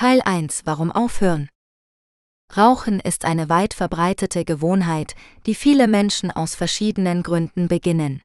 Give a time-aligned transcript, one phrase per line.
[0.00, 1.48] Teil 1 Warum aufhören?
[2.56, 8.22] Rauchen ist eine weit verbreitete Gewohnheit, die viele Menschen aus verschiedenen Gründen beginnen.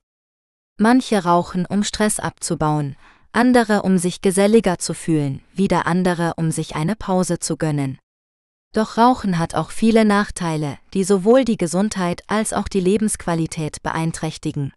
[0.78, 2.96] Manche rauchen, um Stress abzubauen,
[3.32, 7.98] andere um sich geselliger zu fühlen, wieder andere um sich eine Pause zu gönnen.
[8.76, 14.74] Doch Rauchen hat auch viele Nachteile, die sowohl die Gesundheit als auch die Lebensqualität beeinträchtigen.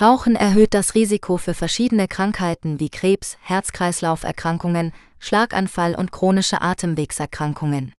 [0.00, 4.92] Rauchen erhöht das Risiko für verschiedene Krankheiten wie Krebs, Herz-Kreislauf-Erkrankungen,
[5.24, 7.92] Schlaganfall und chronische Atemwegserkrankungen.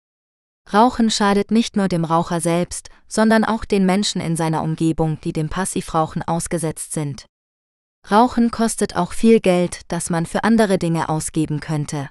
[0.73, 5.33] Rauchen schadet nicht nur dem Raucher selbst, sondern auch den Menschen in seiner Umgebung, die
[5.33, 7.27] dem Passivrauchen ausgesetzt sind.
[8.11, 12.11] Rauchen kostet auch viel Geld, das man für andere Dinge ausgeben könnte.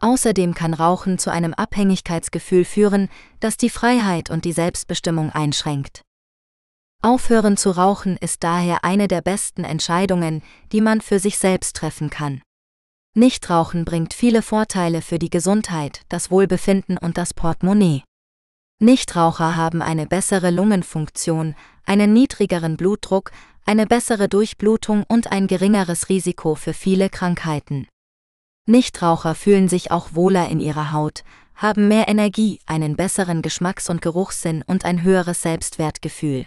[0.00, 3.08] Außerdem kann Rauchen zu einem Abhängigkeitsgefühl führen,
[3.40, 6.02] das die Freiheit und die Selbstbestimmung einschränkt.
[7.02, 12.10] Aufhören zu rauchen ist daher eine der besten Entscheidungen, die man für sich selbst treffen
[12.10, 12.42] kann.
[13.14, 18.04] Nichtrauchen bringt viele Vorteile für die Gesundheit, das Wohlbefinden und das Portemonnaie.
[18.80, 23.30] Nichtraucher haben eine bessere Lungenfunktion, einen niedrigeren Blutdruck,
[23.66, 27.86] eine bessere Durchblutung und ein geringeres Risiko für viele Krankheiten.
[28.66, 31.22] Nichtraucher fühlen sich auch wohler in ihrer Haut,
[31.54, 36.46] haben mehr Energie, einen besseren Geschmacks- und Geruchssinn und ein höheres Selbstwertgefühl.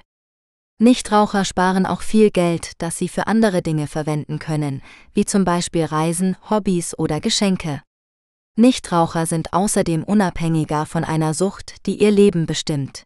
[0.78, 4.82] Nichtraucher sparen auch viel Geld, das sie für andere Dinge verwenden können,
[5.14, 7.82] wie zum Beispiel Reisen, Hobbys oder Geschenke.
[8.58, 13.04] Nichtraucher sind außerdem unabhängiger von einer Sucht, die ihr Leben bestimmt.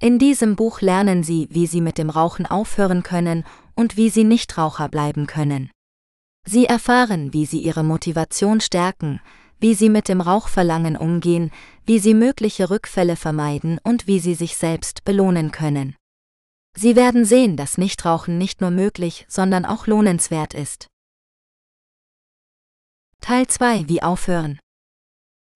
[0.00, 4.24] In diesem Buch lernen Sie, wie Sie mit dem Rauchen aufhören können und wie Sie
[4.24, 5.70] Nichtraucher bleiben können.
[6.46, 9.20] Sie erfahren, wie sie ihre Motivation stärken,
[9.58, 11.50] wie sie mit dem Rauchverlangen umgehen,
[11.84, 15.96] wie sie mögliche Rückfälle vermeiden und wie sie sich selbst belohnen können.
[16.76, 20.86] Sie werden sehen, dass Nichtrauchen nicht nur möglich, sondern auch lohnenswert ist.
[23.20, 24.58] Teil 2 Wie aufhören.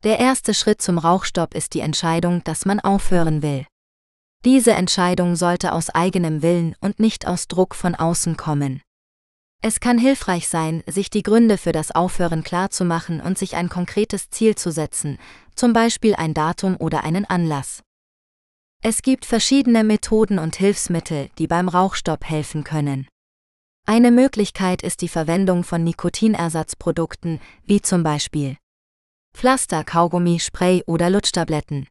[0.03, 3.67] Der erste Schritt zum Rauchstopp ist die Entscheidung, dass man aufhören will.
[4.45, 8.83] Diese Entscheidung sollte aus eigenem Willen und nicht aus Druck von außen kommen.
[9.63, 14.29] Es kann hilfreich sein, sich die Gründe für das Aufhören klarzumachen und sich ein konkretes
[14.29, 15.19] Ziel zu setzen,
[15.55, 17.84] zum Beispiel ein Datum oder einen Anlass.
[18.87, 23.09] Es gibt verschiedene Methoden und Hilfsmittel, die beim Rauchstopp helfen können.
[23.87, 28.59] Eine Möglichkeit ist die Verwendung von Nikotinersatzprodukten, wie zum Beispiel
[29.35, 31.89] Pflaster, Kaugummi, Spray oder Lutschtabletten.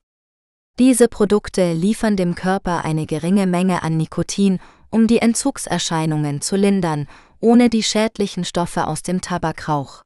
[0.78, 4.60] Diese Produkte liefern dem Körper eine geringe Menge an Nikotin,
[4.92, 7.08] um die Entzugserscheinungen zu lindern
[7.40, 10.04] ohne die schädlichen Stoffe aus dem Tabakrauch.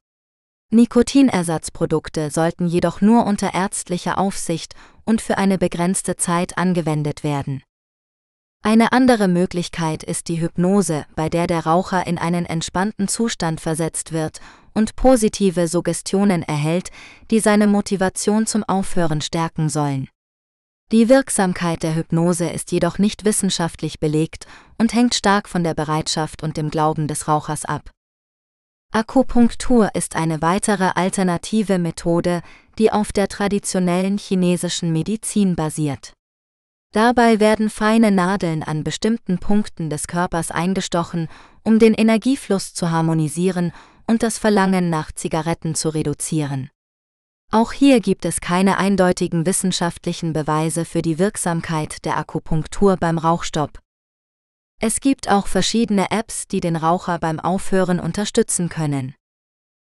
[0.70, 4.74] Nikotinersatzprodukte sollten jedoch nur unter ärztlicher Aufsicht
[5.08, 7.62] und für eine begrenzte Zeit angewendet werden.
[8.62, 14.12] Eine andere Möglichkeit ist die Hypnose, bei der der Raucher in einen entspannten Zustand versetzt
[14.12, 14.40] wird
[14.74, 16.90] und positive Suggestionen erhält,
[17.30, 20.08] die seine Motivation zum Aufhören stärken sollen.
[20.92, 24.46] Die Wirksamkeit der Hypnose ist jedoch nicht wissenschaftlich belegt
[24.76, 27.90] und hängt stark von der Bereitschaft und dem Glauben des Rauchers ab.
[28.90, 32.40] Akupunktur ist eine weitere alternative Methode,
[32.78, 36.12] die auf der traditionellen chinesischen Medizin basiert.
[36.92, 41.28] Dabei werden feine Nadeln an bestimmten Punkten des Körpers eingestochen,
[41.62, 43.72] um den Energiefluss zu harmonisieren
[44.06, 46.70] und das Verlangen nach Zigaretten zu reduzieren.
[47.50, 53.80] Auch hier gibt es keine eindeutigen wissenschaftlichen Beweise für die Wirksamkeit der Akupunktur beim Rauchstopp.
[54.80, 59.14] Es gibt auch verschiedene Apps, die den Raucher beim Aufhören unterstützen können.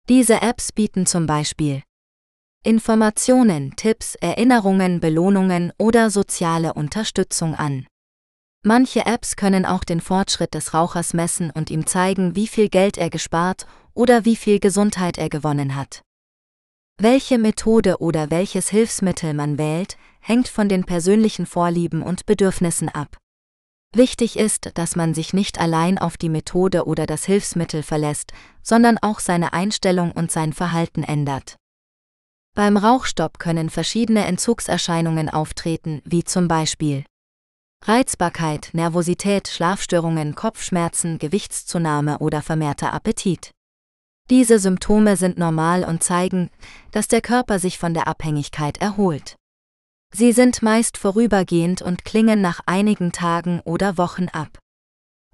[0.10, 1.84] Diese Apps bieten zum Beispiel
[2.66, 7.86] Informationen, Tipps, Erinnerungen, Belohnungen oder soziale Unterstützung an.
[8.64, 12.98] Manche Apps können auch den Fortschritt des Rauchers messen und ihm zeigen, wie viel Geld
[12.98, 16.02] er gespart oder wie viel Gesundheit er gewonnen hat.
[16.98, 23.18] Welche Methode oder welches Hilfsmittel man wählt, hängt von den persönlichen Vorlieben und Bedürfnissen ab.
[23.94, 28.34] Wichtig ist, dass man sich nicht allein auf die Methode oder das Hilfsmittel verlässt,
[28.64, 31.58] sondern auch seine Einstellung und sein Verhalten ändert.
[32.56, 37.04] Beim Rauchstopp können verschiedene Entzugserscheinungen auftreten, wie zum Beispiel
[37.84, 43.52] Reizbarkeit, Nervosität, Schlafstörungen, Kopfschmerzen, Gewichtszunahme oder vermehrter Appetit.
[44.30, 46.50] Diese Symptome sind normal und zeigen,
[46.92, 49.36] dass der Körper sich von der Abhängigkeit erholt.
[50.14, 54.58] Sie sind meist vorübergehend und klingen nach einigen Tagen oder Wochen ab.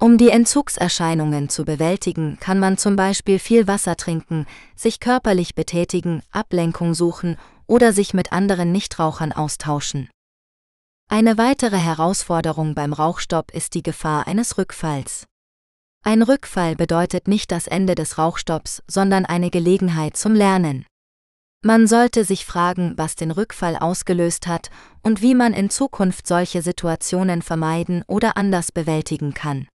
[0.03, 6.23] Um die Entzugserscheinungen zu bewältigen, kann man zum Beispiel viel Wasser trinken, sich körperlich betätigen,
[6.31, 7.37] Ablenkung suchen
[7.67, 10.09] oder sich mit anderen Nichtrauchern austauschen.
[11.07, 15.27] Eine weitere Herausforderung beim Rauchstopp ist die Gefahr eines Rückfalls.
[16.03, 20.87] Ein Rückfall bedeutet nicht das Ende des Rauchstopps, sondern eine Gelegenheit zum Lernen.
[21.63, 24.71] Man sollte sich fragen, was den Rückfall ausgelöst hat
[25.03, 29.67] und wie man in Zukunft solche Situationen vermeiden oder anders bewältigen kann.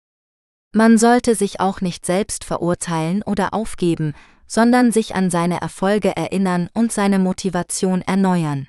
[0.73, 4.15] Man sollte sich auch nicht selbst verurteilen oder aufgeben,
[4.47, 8.69] sondern sich an seine Erfolge erinnern und seine Motivation erneuern.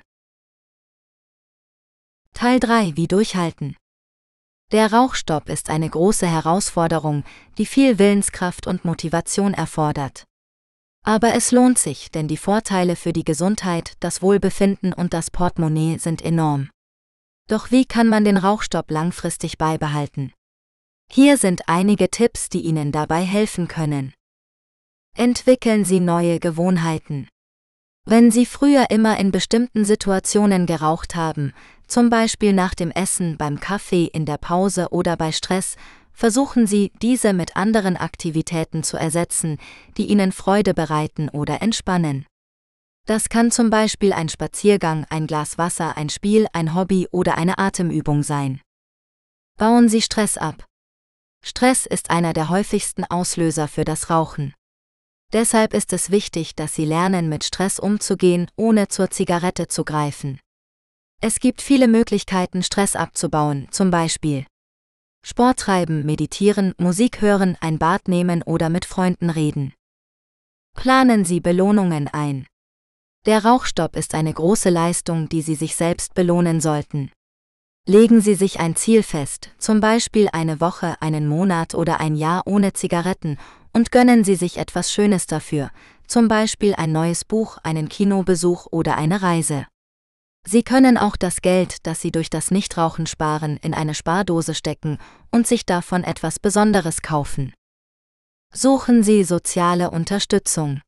[2.34, 3.76] Teil 3 Wie durchhalten.
[4.70, 7.24] Der Rauchstopp ist eine große Herausforderung,
[7.56, 10.24] die viel Willenskraft und Motivation erfordert.
[11.04, 15.98] Aber es lohnt sich, denn die Vorteile für die Gesundheit, das Wohlbefinden und das Portemonnaie
[15.98, 16.68] sind enorm.
[17.48, 20.34] Doch wie kann man den Rauchstopp langfristig beibehalten?
[21.10, 24.12] Hier sind einige Tipps, die Ihnen dabei helfen können.
[25.16, 27.28] Entwickeln Sie neue Gewohnheiten.
[28.04, 31.52] Wenn Sie früher immer in bestimmten Situationen geraucht haben,
[31.86, 35.76] zum Beispiel nach dem Essen, beim Kaffee, in der Pause oder bei Stress,
[36.12, 39.58] versuchen Sie, diese mit anderen Aktivitäten zu ersetzen,
[39.96, 42.26] die Ihnen Freude bereiten oder entspannen.
[43.06, 47.58] Das kann zum Beispiel ein Spaziergang, ein Glas Wasser, ein Spiel, ein Hobby oder eine
[47.58, 48.60] Atemübung sein.
[49.56, 50.67] Bauen Sie Stress ab.
[51.44, 54.54] Stress ist einer der häufigsten Auslöser für das Rauchen.
[55.32, 60.40] Deshalb ist es wichtig, dass Sie lernen, mit Stress umzugehen, ohne zur Zigarette zu greifen.
[61.20, 64.46] Es gibt viele Möglichkeiten, Stress abzubauen, zum Beispiel
[65.24, 69.74] Sport treiben, meditieren, Musik hören, ein Bad nehmen oder mit Freunden reden.
[70.74, 72.46] Planen Sie Belohnungen ein.
[73.26, 77.10] Der Rauchstopp ist eine große Leistung, die Sie sich selbst belohnen sollten.
[77.88, 82.42] Legen Sie sich ein Ziel fest, zum Beispiel eine Woche, einen Monat oder ein Jahr
[82.44, 83.38] ohne Zigaretten,
[83.72, 85.70] und gönnen Sie sich etwas Schönes dafür,
[86.06, 89.66] zum Beispiel ein neues Buch, einen Kinobesuch oder eine Reise.
[90.46, 94.98] Sie können auch das Geld, das Sie durch das Nichtrauchen sparen, in eine Spardose stecken
[95.30, 97.54] und sich davon etwas Besonderes kaufen.
[98.52, 100.82] Suchen Sie soziale Unterstützung.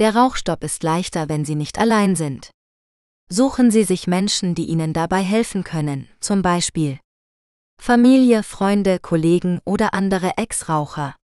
[0.00, 2.50] Der Rauchstopp ist leichter, wenn Sie nicht allein sind.
[3.28, 7.00] Suchen Sie sich Menschen, die Ihnen dabei helfen können, zum Beispiel
[7.82, 11.16] Familie, Freunde, Kollegen oder andere Ex-Raucher.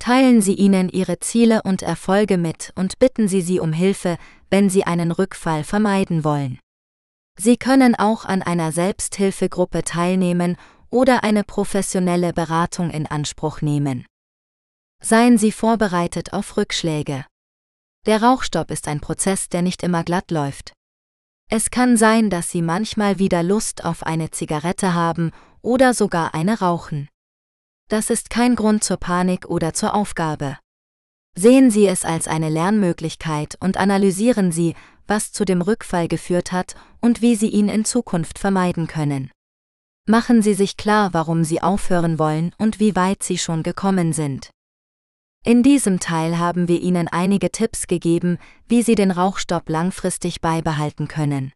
[0.00, 4.16] Teilen Sie ihnen Ihre Ziele und Erfolge mit und bitten Sie sie um Hilfe,
[4.48, 6.58] wenn Sie einen Rückfall vermeiden wollen.
[7.38, 10.56] Sie können auch an einer Selbsthilfegruppe teilnehmen
[10.88, 14.06] oder eine professionelle Beratung in Anspruch nehmen.
[15.02, 17.26] Seien Sie vorbereitet auf Rückschläge.
[18.06, 20.72] Der Rauchstopp ist ein Prozess, der nicht immer glatt läuft.
[21.52, 25.32] Es kann sein, dass Sie manchmal wieder Lust auf eine Zigarette haben
[25.62, 27.08] oder sogar eine rauchen.
[27.88, 30.58] Das ist kein Grund zur Panik oder zur Aufgabe.
[31.36, 34.76] Sehen Sie es als eine Lernmöglichkeit und analysieren Sie,
[35.08, 39.32] was zu dem Rückfall geführt hat und wie Sie ihn in Zukunft vermeiden können.
[40.06, 44.50] Machen Sie sich klar, warum Sie aufhören wollen und wie weit Sie schon gekommen sind.
[45.42, 48.38] In diesem Teil haben wir Ihnen einige Tipps gegeben,
[48.68, 51.52] wie Sie den Rauchstopp langfristig beibehalten können.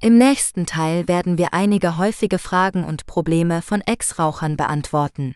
[0.00, 5.34] Im nächsten Teil werden wir einige häufige Fragen und Probleme von Ex-Rauchern beantworten.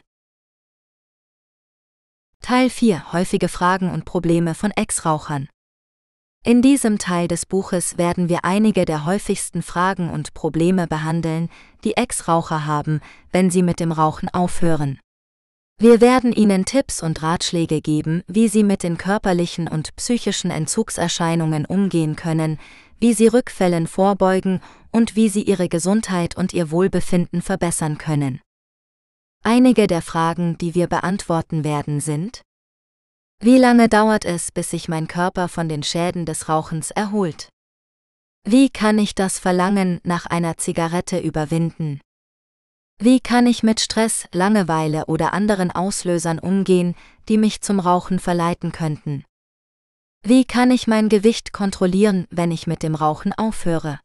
[2.41, 5.49] Teil 4 Häufige Fragen und Probleme von Ex-Rauchern.
[6.45, 11.49] In diesem Teil des Buches werden wir einige der häufigsten Fragen und Probleme behandeln,
[11.83, 13.01] die Ex-Raucher haben,
[13.33, 15.01] wenn sie mit dem Rauchen aufhören.
[15.79, 21.67] Wir werden Ihnen Tipps und Ratschläge geben, wie Sie mit den körperlichen und psychischen Entzugserscheinungen
[21.67, 22.59] umgehen können,
[23.01, 24.61] wie Sie Rückfällen vorbeugen
[24.93, 28.41] und wie Sie Ihre Gesundheit und Ihr Wohlbefinden verbessern können.
[29.43, 32.43] Einige der Fragen, die wir beantworten werden, sind
[33.45, 37.51] wie lange dauert es, bis sich mein Körper von den Schäden des Rauchens erholt?
[38.47, 42.01] Wie kann ich das Verlangen nach einer Zigarette überwinden?
[43.01, 46.95] Wie kann ich mit Stress, Langeweile oder anderen Auslösern umgehen,
[47.29, 49.25] die mich zum Rauchen verleiten könnten?
[50.23, 54.01] Wie kann ich mein Gewicht kontrollieren, wenn ich mit dem Rauchen aufhöre?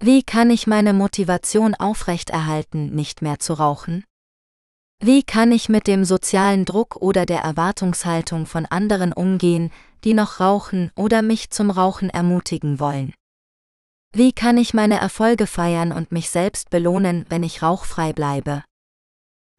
[0.00, 4.04] Wie kann ich meine Motivation aufrechterhalten, nicht mehr zu rauchen?
[5.00, 9.72] Wie kann ich mit dem sozialen Druck oder der Erwartungshaltung von anderen umgehen,
[10.04, 13.12] die noch rauchen oder mich zum Rauchen ermutigen wollen?
[14.14, 18.64] Wie kann ich meine Erfolge feiern und mich selbst belohnen, wenn ich rauchfrei bleibe?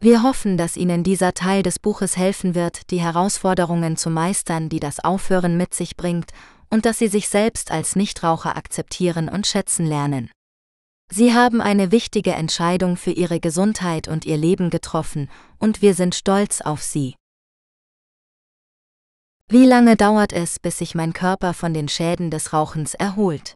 [0.02, 4.80] Wir hoffen, dass Ihnen dieser Teil des Buches helfen wird, die Herausforderungen zu meistern, die
[4.80, 6.32] das Aufhören mit sich bringt,
[6.70, 10.32] und dass Sie sich selbst als Nichtraucher akzeptieren und schätzen lernen.
[11.12, 16.16] Sie haben eine wichtige Entscheidung für Ihre Gesundheit und Ihr Leben getroffen, und wir sind
[16.16, 17.16] stolz auf Sie.
[19.48, 23.56] Wie lange dauert es, bis sich mein Körper von den Schäden des Rauchens erholt?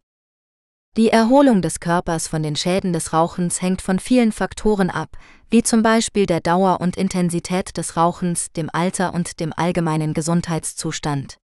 [0.95, 5.17] Die Erholung des Körpers von den Schäden des Rauchens hängt von vielen Faktoren ab,
[5.49, 11.37] wie zum Beispiel der Dauer und Intensität des Rauchens, dem Alter und dem allgemeinen Gesundheitszustand.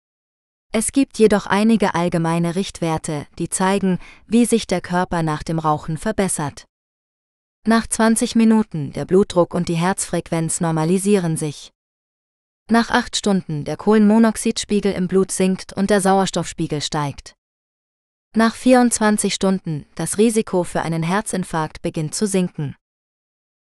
[0.71, 5.97] Es gibt jedoch einige allgemeine Richtwerte, die zeigen, wie sich der Körper nach dem Rauchen
[5.97, 6.65] verbessert.
[7.65, 11.71] Nach 20 Minuten der Blutdruck und die Herzfrequenz normalisieren sich.
[12.69, 17.33] Nach 8 Stunden der Kohlenmonoxidspiegel im Blut sinkt und der Sauerstoffspiegel steigt.
[18.35, 22.75] Nach 24 Stunden das Risiko für einen Herzinfarkt beginnt zu sinken.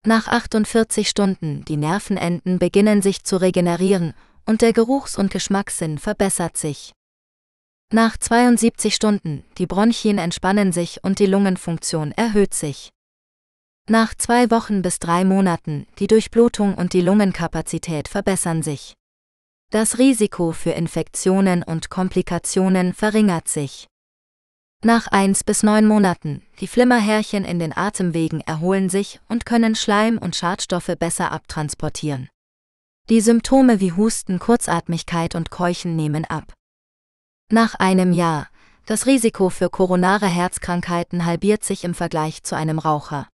[0.04, 4.16] Nach 48 Stunden die Nervenenden beginnen sich zu regenerieren
[4.48, 6.94] und der Geruchs- und Geschmackssinn verbessert sich.
[7.94, 12.90] Nach 72 Stunden die Bronchien entspannen sich und die Lungenfunktion erhöht sich.
[13.88, 18.96] Nach zwei Wochen bis drei Monaten die Durchblutung und die Lungenkapazität verbessern sich.
[19.70, 23.88] Das Risiko für Infektionen und Komplikationen verringert sich.
[24.84, 30.20] Nach eins bis neun Monaten, die Flimmerhärchen in den Atemwegen erholen sich und können Schleim
[30.20, 32.30] und Schadstoffe besser abtransportieren.
[33.10, 36.54] Die Symptome wie Husten, Kurzatmigkeit und Keuchen nehmen ab.
[37.52, 38.50] Nach einem Jahr,
[38.86, 43.28] das Risiko für koronare Herzkrankheiten halbiert sich im Vergleich zu einem Raucher.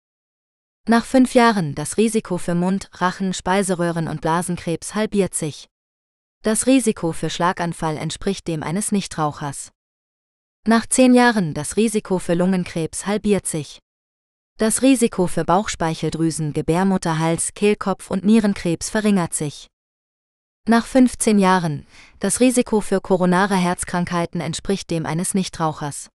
[0.88, 5.67] Nach fünf Jahren das Risiko für Mund-, Rachen-, Speiseröhren- und Blasenkrebs halbiert sich.
[6.43, 9.71] Das Risiko für Schlaganfall entspricht dem eines Nichtrauchers.
[10.68, 13.80] Nach zehn Jahren das Risiko für Lungenkrebs halbiert sich.
[14.60, 19.65] Das Risiko für Bauchspeicheldrüsen, Gebärmutterhals, Kehlkopf und Nierenkrebs verringert sich.
[20.68, 21.88] Nach 15 Jahren,
[22.20, 26.10] das Risiko für koronare Herzkrankheiten entspricht dem eines Nichtrauchers.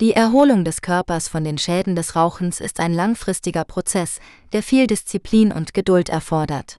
[0.00, 4.18] Die Erholung des Körpers von den Schäden des Rauchens ist ein langfristiger Prozess,
[4.54, 6.78] der viel Disziplin und Geduld erfordert.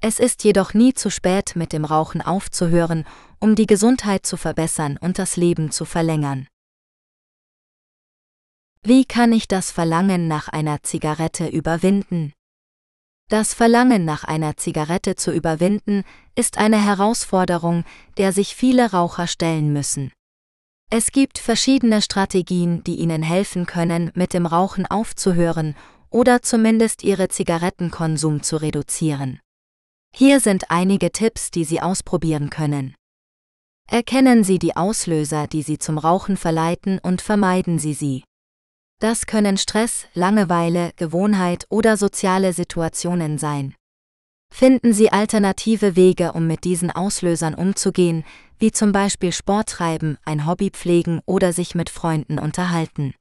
[0.00, 3.04] Es ist jedoch nie zu spät, mit dem Rauchen aufzuhören,
[3.40, 6.46] um die Gesundheit zu verbessern und das Leben zu verlängern.
[8.82, 12.32] Wie kann ich das Verlangen nach einer Zigarette überwinden?
[13.28, 16.04] Das Verlangen nach einer Zigarette zu überwinden,
[16.34, 17.84] ist eine Herausforderung,
[18.16, 20.12] der sich viele Raucher stellen müssen.
[20.90, 25.76] Es gibt verschiedene Strategien, die Ihnen helfen können, mit dem Rauchen aufzuhören
[26.10, 29.38] oder zumindest Ihre Zigarettenkonsum zu reduzieren.
[30.12, 32.96] Hier sind einige Tipps, die Sie ausprobieren können.
[33.92, 38.22] Erkennen Sie die Auslöser, die Sie zum Rauchen verleiten und vermeiden Sie sie.
[39.00, 43.74] Das können Stress, Langeweile, Gewohnheit oder soziale Situationen sein.
[44.54, 48.22] Finden Sie alternative Wege, um mit diesen Auslösern umzugehen,
[48.60, 53.14] wie zum Beispiel Sport treiben, ein Hobby pflegen oder sich mit Freunden unterhalten.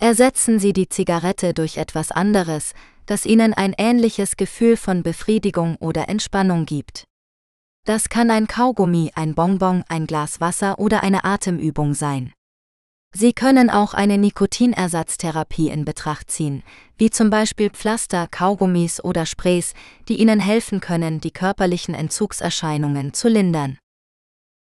[0.00, 2.72] Ersetzen Sie die Zigarette durch etwas anderes,
[3.06, 7.04] das Ihnen ein ähnliches Gefühl von Befriedigung oder Entspannung gibt.
[7.86, 12.32] Das kann ein Kaugummi, ein Bonbon, ein Glas Wasser oder eine Atemübung sein.
[13.12, 16.62] Sie können auch eine Nikotinersatztherapie in Betracht ziehen,
[16.96, 19.74] wie zum Beispiel Pflaster, Kaugummis oder Sprays,
[20.08, 23.78] die Ihnen helfen können, die körperlichen Entzugserscheinungen zu lindern.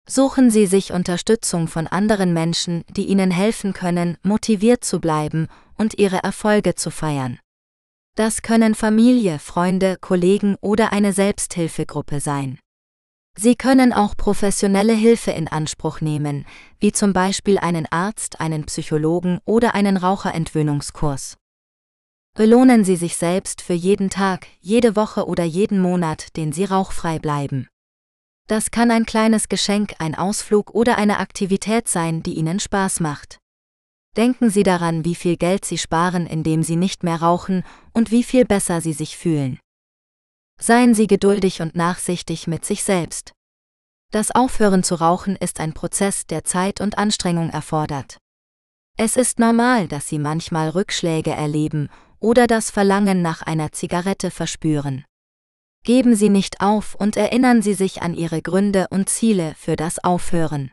[0.08, 5.98] Suchen Sie sich Unterstützung von anderen Menschen, die Ihnen helfen können, motiviert zu bleiben und
[5.98, 7.38] Ihre Erfolge zu feiern.
[8.16, 12.58] Das können Familie, Freunde, Kollegen oder eine Selbsthilfegruppe sein.
[13.38, 16.44] Sie können auch professionelle Hilfe in Anspruch nehmen,
[16.78, 21.36] wie zum Beispiel einen Arzt, einen Psychologen oder einen Raucherentwöhnungskurs.
[22.34, 27.18] Belohnen Sie sich selbst für jeden Tag, jede Woche oder jeden Monat, den Sie rauchfrei
[27.18, 27.68] bleiben.
[28.48, 33.38] Das kann ein kleines Geschenk, ein Ausflug oder eine Aktivität sein, die Ihnen Spaß macht.
[34.16, 38.22] Denken Sie daran, wie viel Geld Sie sparen, indem Sie nicht mehr rauchen und wie
[38.22, 39.58] viel besser Sie sich fühlen.
[40.62, 43.32] Seien Sie geduldig und nachsichtig mit sich selbst.
[44.12, 48.18] Das Aufhören zu rauchen ist ein Prozess, der Zeit und Anstrengung erfordert.
[48.96, 51.88] Es ist normal, dass Sie manchmal Rückschläge erleben
[52.20, 55.04] oder das Verlangen nach einer Zigarette verspüren.
[55.82, 59.98] Geben Sie nicht auf und erinnern Sie sich an Ihre Gründe und Ziele für das
[60.04, 60.70] Aufhören.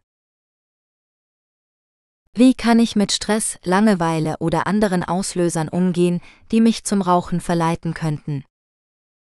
[2.35, 7.95] Wie kann ich mit Stress, Langeweile oder anderen Auslösern umgehen, die mich zum Rauchen verleiten
[7.95, 8.43] könnten?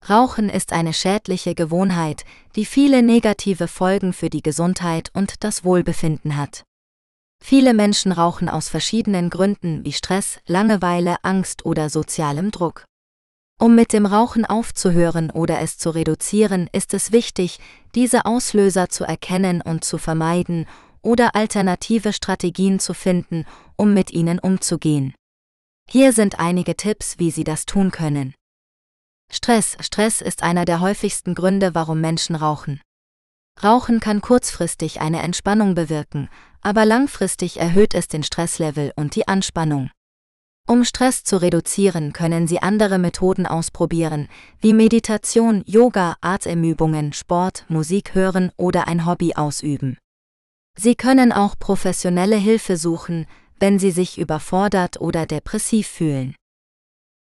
[0.08, 2.25] Rauchen ist eine schädliche Gewohnheit,
[2.56, 6.63] die viele negative Folgen für die Gesundheit und das Wohlbefinden hat.
[7.44, 12.86] Viele Menschen rauchen aus verschiedenen Gründen wie Stress, Langeweile, Angst oder sozialem Druck.
[13.60, 17.60] Um mit dem Rauchen aufzuhören oder es zu reduzieren, ist es wichtig,
[17.94, 20.65] diese Auslöser zu erkennen und zu vermeiden
[21.01, 25.13] oder alternative Strategien zu finden, um mit ihnen umzugehen.
[25.89, 28.34] Hier sind einige Tipps, wie Sie das tun können.
[29.31, 29.77] Stress.
[29.79, 32.81] Stress ist einer der häufigsten Gründe, warum Menschen rauchen.
[33.63, 36.29] Rauchen kann kurzfristig eine Entspannung bewirken,
[36.62, 39.91] aber langfristig erhöht es den Stresslevel und die Anspannung.
[40.67, 44.27] Um Stress zu reduzieren, können Sie andere Methoden ausprobieren,
[44.59, 49.98] wie Meditation, Yoga, Atemübungen, Sport, Musik hören oder ein Hobby ausüben.
[50.77, 53.25] Sie können auch professionelle Hilfe suchen,
[53.59, 56.36] wenn Sie sich überfordert oder depressiv fühlen.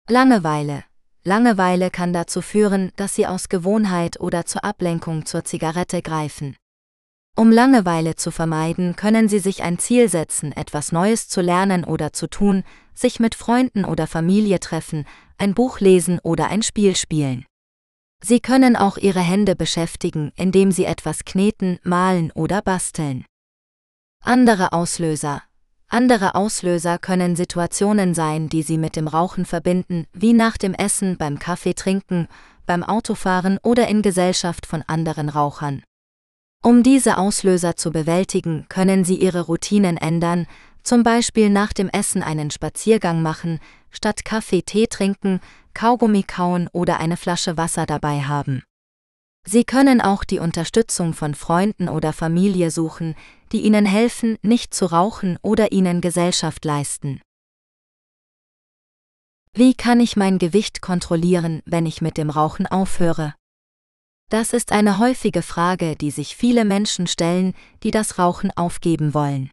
[0.07, 0.83] Langeweile.
[1.23, 6.55] Langeweile kann dazu führen, dass Sie aus Gewohnheit oder zur Ablenkung zur Zigarette greifen.
[7.35, 12.11] Um Langeweile zu vermeiden, können Sie sich ein Ziel setzen, etwas Neues zu lernen oder
[12.11, 12.63] zu tun,
[12.93, 15.05] sich mit Freunden oder Familie treffen,
[15.37, 17.45] ein Buch lesen oder ein Spiel spielen.
[18.23, 23.25] Sie können auch Ihre Hände beschäftigen, indem Sie etwas kneten, malen oder basteln.
[24.23, 25.41] Andere Auslöser.
[25.93, 31.17] Andere Auslöser können Situationen sein, die Sie mit dem Rauchen verbinden, wie nach dem Essen,
[31.17, 32.29] beim Kaffee trinken,
[32.65, 35.83] beim Autofahren oder in Gesellschaft von anderen Rauchern.
[36.63, 40.47] Um diese Auslöser zu bewältigen, können Sie Ihre Routinen ändern,
[40.81, 45.41] zum Beispiel nach dem Essen einen Spaziergang machen, statt Kaffee Tee trinken,
[45.73, 48.63] Kaugummi kauen oder eine Flasche Wasser dabei haben.
[49.45, 53.15] Sie können auch die Unterstützung von Freunden oder Familie suchen,
[53.51, 57.21] die Ihnen helfen, nicht zu rauchen oder Ihnen Gesellschaft leisten.
[59.53, 63.35] Wie kann ich mein Gewicht kontrollieren, wenn ich mit dem Rauchen aufhöre?
[64.29, 67.53] Das ist eine häufige Frage, die sich viele Menschen stellen,
[67.83, 69.51] die das Rauchen aufgeben wollen.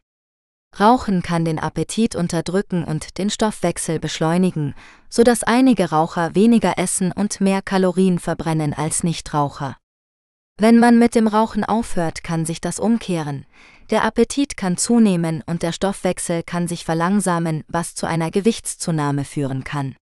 [0.79, 4.75] Rauchen kann den Appetit unterdrücken und den Stoffwechsel beschleunigen,
[5.09, 9.75] so dass einige Raucher weniger essen und mehr Kalorien verbrennen als Nichtraucher.
[10.57, 13.45] Wenn man mit dem Rauchen aufhört, kann sich das umkehren.
[13.89, 19.63] Der Appetit kann zunehmen und der Stoffwechsel kann sich verlangsamen, was zu einer Gewichtszunahme führen
[19.63, 19.95] kann.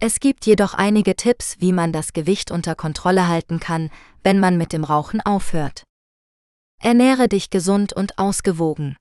[0.00, 3.90] Es gibt jedoch einige Tipps, wie man das Gewicht unter Kontrolle halten kann,
[4.22, 5.84] wenn man mit dem Rauchen aufhört.
[6.80, 8.96] Ernähre dich gesund und ausgewogen.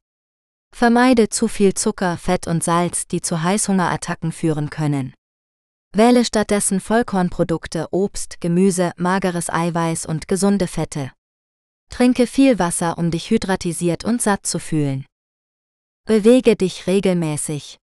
[0.75, 5.13] Vermeide zu viel Zucker, Fett und Salz, die zu Heißhungerattacken führen können.
[5.95, 11.11] Wähle stattdessen Vollkornprodukte, Obst, Gemüse, mageres Eiweiß und gesunde Fette.
[11.89, 15.05] Trinke viel Wasser, um dich hydratisiert und satt zu fühlen.
[16.05, 17.77] Bewege dich regelmäßig.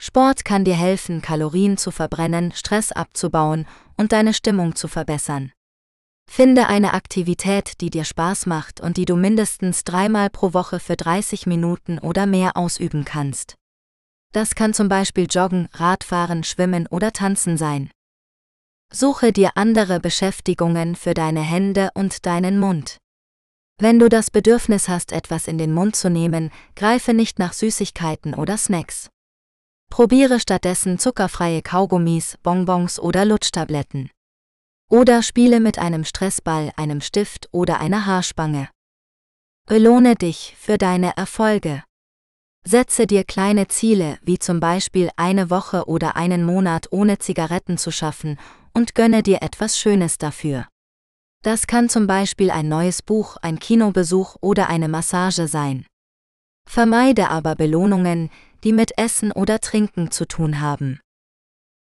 [0.00, 5.52] Sport kann dir helfen, Kalorien zu verbrennen, Stress abzubauen und deine Stimmung zu verbessern.
[6.30, 10.96] Finde eine Aktivität, die dir Spaß macht und die du mindestens dreimal pro Woche für
[10.96, 13.54] 30 Minuten oder mehr ausüben kannst.
[14.32, 17.90] Das kann zum Beispiel Joggen, Radfahren, Schwimmen oder Tanzen sein.
[18.90, 22.98] Suche dir andere Beschäftigungen für deine Hände und deinen Mund.
[23.78, 28.34] Wenn du das Bedürfnis hast, etwas in den Mund zu nehmen, greife nicht nach Süßigkeiten
[28.34, 29.10] oder Snacks.
[29.90, 34.10] Probiere stattdessen zuckerfreie Kaugummis, Bonbons oder Lutschtabletten.
[34.88, 38.68] Oder spiele mit einem Stressball, einem Stift oder einer Haarspange.
[39.66, 41.82] Belohne dich für deine Erfolge.
[42.64, 47.90] Setze dir kleine Ziele, wie zum Beispiel eine Woche oder einen Monat ohne Zigaretten zu
[47.90, 48.38] schaffen,
[48.72, 50.68] und gönne dir etwas Schönes dafür.
[51.42, 55.84] Das kann zum Beispiel ein neues Buch, ein Kinobesuch oder eine Massage sein.
[56.68, 58.30] Vermeide aber Belohnungen,
[58.62, 61.00] die mit Essen oder Trinken zu tun haben.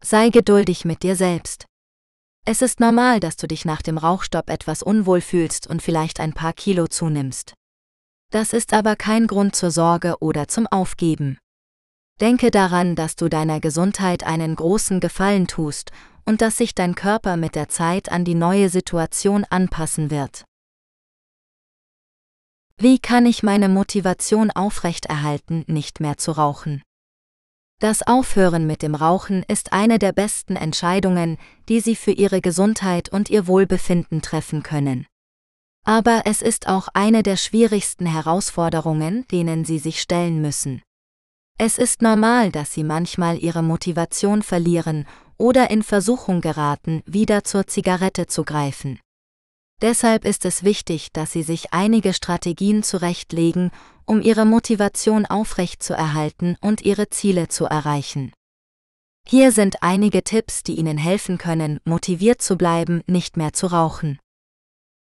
[0.01, 1.65] Sei geduldig mit dir selbst.
[2.45, 6.33] Es ist normal, dass du dich nach dem Rauchstopp etwas unwohl fühlst und vielleicht ein
[6.33, 7.53] paar Kilo zunimmst.
[8.31, 11.37] Das ist aber kein Grund zur Sorge oder zum Aufgeben.
[12.21, 15.91] Denke daran, dass du deiner Gesundheit einen großen Gefallen tust
[16.25, 20.45] und dass sich dein Körper mit der Zeit an die neue Situation anpassen wird.
[22.77, 26.81] Wie kann ich meine Motivation aufrechterhalten, nicht mehr zu rauchen?
[27.79, 31.37] Das Aufhören mit dem Rauchen ist eine der besten Entscheidungen,
[31.69, 35.05] die Sie für Ihre Gesundheit und Ihr Wohlbefinden treffen können.
[35.85, 40.81] Aber es ist auch eine der schwierigsten Herausforderungen, denen Sie sich stellen müssen.
[41.59, 45.05] Es ist normal, dass Sie manchmal Ihre Motivation verlieren
[45.43, 49.01] oder in Versuchung geraten, wieder zur Zigarette zu greifen.
[49.81, 53.69] Deshalb ist es wichtig, dass Sie sich einige Strategien zurechtlegen,
[54.05, 58.31] um Ihre Motivation aufrechtzuerhalten und Ihre Ziele zu erreichen.
[59.27, 64.19] Hier sind einige Tipps, die Ihnen helfen können, motiviert zu bleiben, nicht mehr zu rauchen.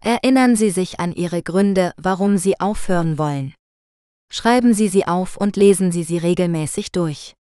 [0.04, 3.54] Erinnern Sie sich an Ihre Gründe, warum Sie aufhören wollen.
[4.32, 7.36] Schreiben Sie sie auf und lesen Sie sie regelmäßig durch.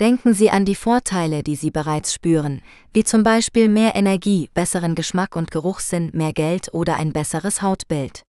[0.00, 4.94] Denken Sie an die Vorteile, die Sie bereits spüren, wie zum Beispiel mehr Energie, besseren
[4.94, 8.22] Geschmack und Geruchssinn, mehr Geld oder ein besseres Hautbild.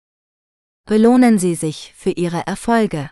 [0.86, 3.12] Belohnen Sie sich für Ihre Erfolge.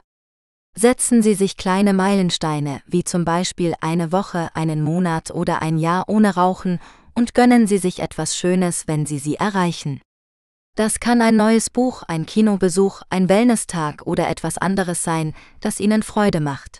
[0.75, 6.05] Setzen Sie sich kleine Meilensteine, wie zum Beispiel eine Woche, einen Monat oder ein Jahr
[6.07, 6.79] ohne Rauchen,
[7.13, 10.01] und gönnen Sie sich etwas Schönes, wenn Sie sie erreichen.
[10.75, 16.03] Das kann ein neues Buch, ein Kinobesuch, ein Wellnesstag oder etwas anderes sein, das Ihnen
[16.03, 16.79] Freude macht.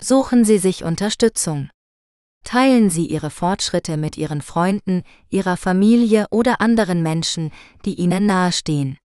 [0.00, 1.70] Suchen Sie sich Unterstützung.
[2.44, 7.52] Teilen Sie Ihre Fortschritte mit Ihren Freunden, Ihrer Familie oder anderen Menschen,
[7.84, 8.98] die Ihnen nahestehen.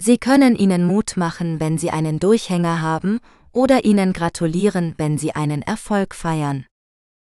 [0.00, 3.20] Sie können Ihnen Mut machen, wenn Sie einen Durchhänger haben,
[3.52, 6.66] oder Ihnen gratulieren, wenn Sie einen Erfolg feiern.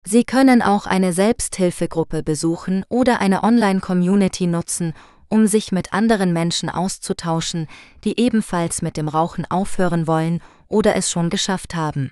[0.05, 4.95] Sie können auch eine Selbsthilfegruppe besuchen oder eine Online-Community nutzen,
[5.29, 7.69] um sich mit anderen Menschen auszutauschen,
[8.05, 12.11] die ebenfalls mit dem Rauchen aufhören wollen oder es schon geschafft haben.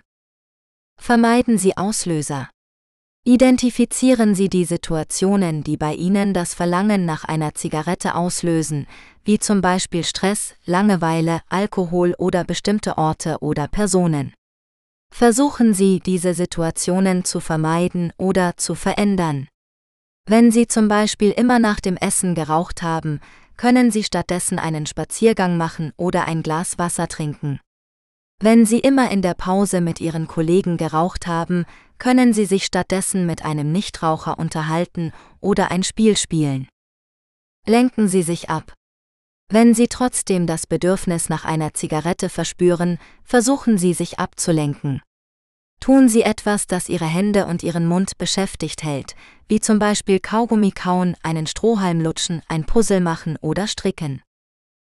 [1.07, 2.49] Vermeiden Sie Auslöser.
[3.25, 8.87] Identifizieren Sie die Situationen, die bei Ihnen das Verlangen nach einer Zigarette auslösen,
[9.25, 14.33] wie zum Beispiel Stress, Langeweile, Alkohol oder bestimmte Orte oder Personen.
[15.13, 19.49] Versuchen Sie, diese Situationen zu vermeiden oder zu verändern.
[20.29, 23.21] Wenn Sie zum Beispiel immer nach dem Essen geraucht haben,
[23.57, 27.61] können Sie stattdessen einen Spaziergang machen oder ein Glas Wasser trinken.
[28.39, 31.65] Wenn Sie immer in der Pause mit Ihren Kollegen geraucht haben,
[31.99, 36.69] können Sie sich stattdessen mit einem Nichtraucher unterhalten oder ein Spiel spielen.
[37.67, 38.75] Lenken Sie sich ab.
[39.49, 45.01] Wenn Sie trotzdem das Bedürfnis nach einer Zigarette verspüren, versuchen Sie sich abzulenken.
[45.81, 49.15] Tun Sie etwas, das Ihre Hände und Ihren Mund beschäftigt hält,
[49.49, 54.21] wie zum Beispiel Kaugummi kauen, einen Strohhalm lutschen, ein Puzzle machen oder stricken.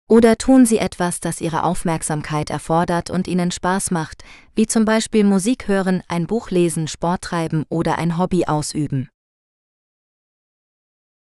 [0.07, 4.23] Oder tun Sie etwas, das Ihre Aufmerksamkeit erfordert und Ihnen Spaß macht,
[4.55, 9.09] wie zum Beispiel Musik hören, ein Buch lesen, Sport treiben oder ein Hobby ausüben.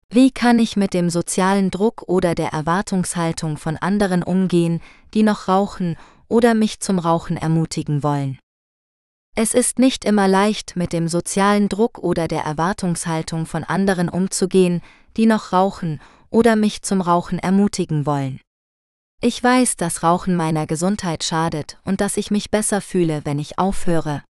[0.09, 4.81] Wie kann ich mit dem sozialen Druck oder der Erwartungshaltung von anderen umgehen,
[5.13, 8.39] die noch rauchen oder mich zum Rauchen ermutigen wollen?
[9.35, 14.81] Es ist nicht immer leicht, mit dem sozialen Druck oder der Erwartungshaltung von anderen umzugehen,
[15.15, 18.41] die noch rauchen oder mich zum Rauchen ermutigen wollen.
[19.19, 23.57] Ich weiß, dass Rauchen meiner Gesundheit schadet und dass ich mich besser fühle, wenn ich
[23.57, 24.23] aufhöre.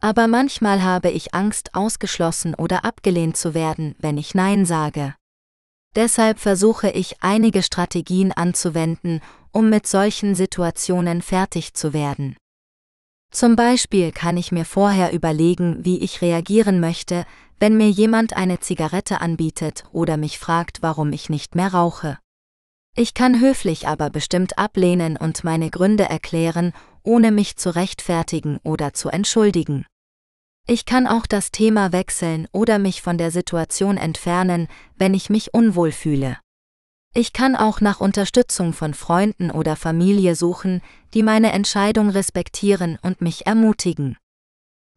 [0.00, 5.14] Aber manchmal habe ich Angst, ausgeschlossen oder abgelehnt zu werden, wenn ich Nein sage.
[5.94, 9.20] Deshalb versuche ich einige Strategien anzuwenden,
[9.52, 12.36] um mit solchen Situationen fertig zu werden.
[13.30, 17.24] Zum Beispiel kann ich mir vorher überlegen, wie ich reagieren möchte,
[17.60, 22.18] wenn mir jemand eine Zigarette anbietet oder mich fragt, warum ich nicht mehr rauche.
[22.98, 26.72] Ich kann höflich aber bestimmt ablehnen und meine Gründe erklären,
[27.04, 29.86] ohne mich zu rechtfertigen oder zu entschuldigen.
[30.66, 35.54] Ich kann auch das Thema wechseln oder mich von der Situation entfernen, wenn ich mich
[35.54, 36.38] unwohl fühle.
[37.14, 40.82] Ich kann auch nach Unterstützung von Freunden oder Familie suchen,
[41.14, 44.16] die meine Entscheidung respektieren und mich ermutigen.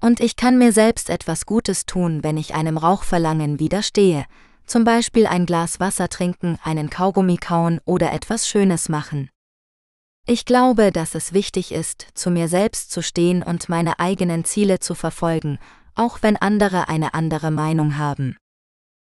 [0.01, 4.25] Und ich kann mir selbst etwas Gutes tun, wenn ich einem Rauchverlangen widerstehe,
[4.71, 9.29] zum Beispiel ein Glas Wasser trinken, einen Kaugummi kauen oder etwas Schönes machen.
[10.25, 14.79] Ich glaube, dass es wichtig ist, zu mir selbst zu stehen und meine eigenen Ziele
[14.79, 15.60] zu verfolgen,
[15.93, 18.38] auch wenn andere eine andere Meinung haben.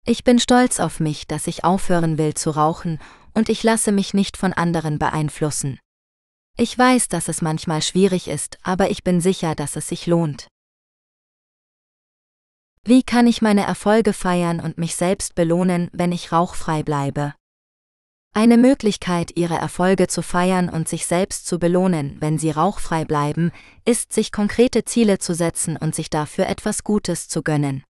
[0.05, 2.99] Ich bin stolz auf mich, dass ich aufhören will zu rauchen,
[3.33, 5.79] und ich lasse mich nicht von anderen beeinflussen.
[6.59, 10.47] Ich weiß, dass es manchmal schwierig ist, aber ich bin sicher, dass es sich lohnt.
[12.87, 17.33] Wie kann ich meine Erfolge feiern und mich selbst belohnen, wenn ich rauchfrei bleibe?
[18.35, 23.53] Eine Möglichkeit, ihre Erfolge zu feiern und sich selbst zu belohnen, wenn sie rauchfrei bleiben,
[23.87, 27.85] ist, sich konkrete Ziele zu setzen und sich dafür etwas Gutes zu gönnen.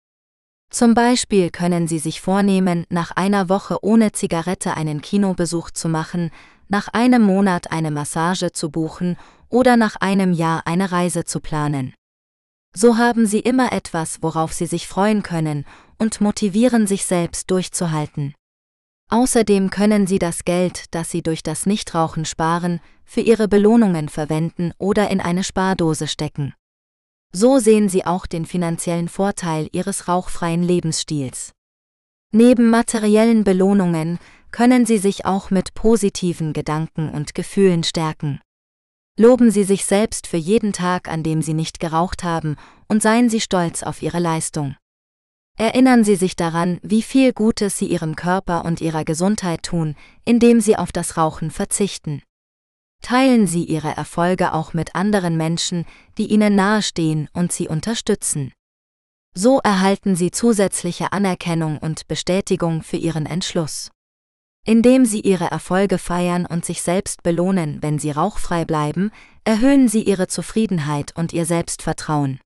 [0.70, 6.30] Zum Beispiel können Sie sich vornehmen, nach einer Woche ohne Zigarette einen Kinobesuch zu machen,
[6.68, 9.16] nach einem Monat eine Massage zu buchen
[9.48, 11.94] oder nach einem Jahr eine Reise zu planen.
[12.76, 15.64] So haben sie immer etwas, worauf sie sich freuen können
[15.98, 18.34] und motivieren sich selbst durchzuhalten.
[19.10, 24.72] Außerdem können sie das Geld, das sie durch das Nichtrauchen sparen, für ihre Belohnungen verwenden
[24.78, 26.54] oder in eine Spardose stecken.
[27.32, 31.52] So sehen sie auch den finanziellen Vorteil ihres rauchfreien Lebensstils.
[32.32, 34.18] Neben materiellen Belohnungen
[34.50, 38.40] können sie sich auch mit positiven Gedanken und Gefühlen stärken.
[39.16, 42.56] Loben Sie sich selbst für jeden Tag, an dem Sie nicht geraucht haben,
[42.88, 44.74] und seien Sie stolz auf Ihre Leistung.
[45.56, 50.60] Erinnern Sie sich daran, wie viel Gutes Sie Ihrem Körper und Ihrer Gesundheit tun, indem
[50.60, 52.22] Sie auf das Rauchen verzichten.
[53.02, 55.86] Teilen Sie Ihre Erfolge auch mit anderen Menschen,
[56.18, 58.52] die Ihnen nahestehen und Sie unterstützen.
[59.32, 63.90] So erhalten Sie zusätzliche Anerkennung und Bestätigung für Ihren Entschluss.
[64.66, 69.10] Indem sie ihre Erfolge feiern und sich selbst belohnen, wenn sie rauchfrei bleiben,
[69.44, 72.40] erhöhen sie ihre Zufriedenheit und ihr Selbstvertrauen.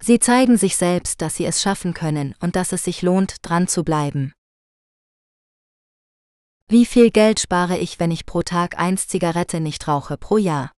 [0.00, 3.66] Sie zeigen sich selbst, dass sie es schaffen können und dass es sich lohnt, dran
[3.66, 4.32] zu bleiben.
[6.68, 10.70] Wie viel Geld spare ich, wenn ich pro Tag eins Zigarette nicht rauche pro Jahr?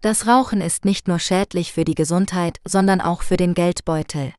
[0.00, 4.32] Das Rauchen ist nicht nur schädlich für die Gesundheit, sondern auch für den Geldbeutel.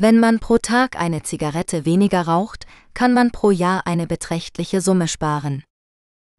[0.00, 5.08] Wenn man pro Tag eine Zigarette weniger raucht, kann man pro Jahr eine beträchtliche Summe
[5.08, 5.64] sparen.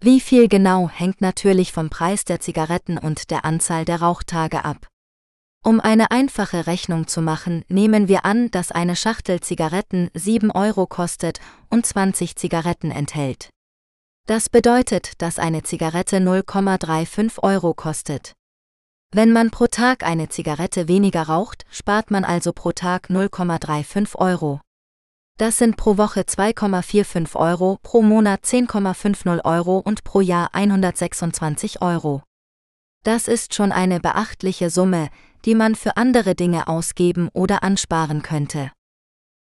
[0.01, 4.87] Wie viel genau hängt natürlich vom Preis der Zigaretten und der Anzahl der Rauchtage ab.
[5.61, 10.87] Um eine einfache Rechnung zu machen, nehmen wir an, dass eine Schachtel Zigaretten 7 Euro
[10.87, 13.49] kostet und 20 Zigaretten enthält.
[14.25, 18.31] Das bedeutet, dass eine Zigarette 0,35 Euro kostet.
[19.11, 24.61] Wenn man pro Tag eine Zigarette weniger raucht, spart man also pro Tag 0,35 Euro.
[25.39, 32.21] Das sind pro Woche 2,45 Euro, pro Monat 10,50 Euro und pro Jahr 126 Euro.
[33.03, 35.09] Das ist schon eine beachtliche Summe,
[35.43, 38.71] die man für andere Dinge ausgeben oder ansparen könnte.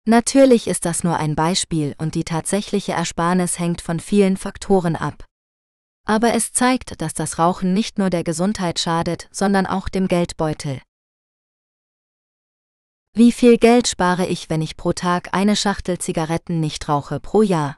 [0.08, 5.26] Natürlich ist das nur ein Beispiel und die tatsächliche Ersparnis hängt von vielen Faktoren ab.
[6.05, 10.81] Aber es zeigt, dass das Rauchen nicht nur der Gesundheit schadet, sondern auch dem Geldbeutel.
[13.13, 17.41] Wie viel Geld spare ich, wenn ich pro Tag eine Schachtel Zigaretten nicht rauche pro
[17.41, 17.77] Jahr?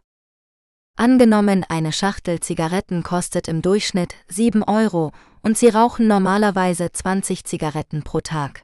[0.95, 8.03] Angenommen, eine Schachtel Zigaretten kostet im Durchschnitt 7 Euro und Sie rauchen normalerweise 20 Zigaretten
[8.03, 8.61] pro Tag.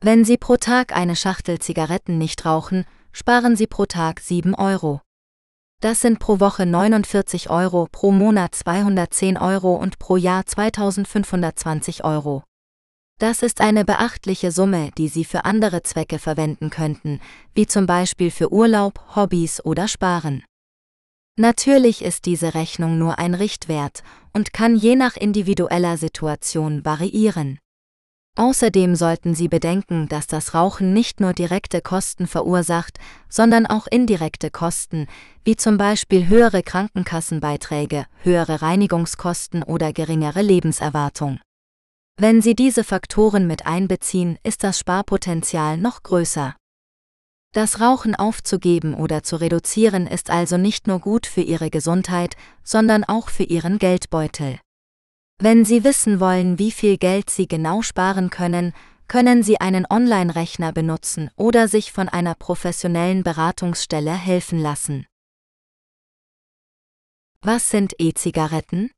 [0.00, 5.00] Wenn Sie pro Tag eine Schachtel Zigaretten nicht rauchen, sparen Sie pro Tag 7 Euro.
[5.80, 12.42] Das sind pro Woche 49 Euro, pro Monat 210 Euro und pro Jahr 2520 Euro.
[13.20, 17.20] Das ist eine beachtliche Summe, die Sie für andere Zwecke verwenden könnten,
[17.54, 20.44] wie zum Beispiel für Urlaub, Hobbys oder Sparen.
[21.36, 27.60] Natürlich ist diese Rechnung nur ein Richtwert und kann je nach individueller Situation variieren.
[28.38, 34.48] Außerdem sollten Sie bedenken, dass das Rauchen nicht nur direkte Kosten verursacht, sondern auch indirekte
[34.52, 35.08] Kosten,
[35.42, 41.40] wie zum Beispiel höhere Krankenkassenbeiträge, höhere Reinigungskosten oder geringere Lebenserwartung.
[42.16, 46.54] Wenn Sie diese Faktoren mit einbeziehen, ist das Sparpotenzial noch größer.
[47.52, 53.02] Das Rauchen aufzugeben oder zu reduzieren ist also nicht nur gut für Ihre Gesundheit, sondern
[53.02, 54.60] auch für Ihren Geldbeutel.
[55.40, 58.72] Wenn Sie wissen wollen, wie viel Geld Sie genau sparen können,
[59.06, 65.06] können Sie einen Online-Rechner benutzen oder sich von einer professionellen Beratungsstelle helfen lassen.
[67.40, 68.90] Was sind E-Zigaretten?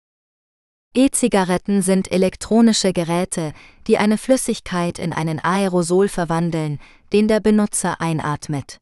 [0.95, 3.53] E-Zigaretten sind elektronische Geräte,
[3.87, 6.81] die eine Flüssigkeit in einen Aerosol verwandeln,
[7.13, 8.79] den der Benutzer einatmet.